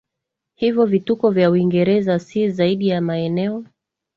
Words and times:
Hivyo 0.55 0.85
vituko 0.85 1.31
vya 1.31 1.49
Uingereza 1.51 2.19
si 2.19 2.49
zaidi 2.49 2.87
ya 2.87 3.01
maeneo 3.01 3.65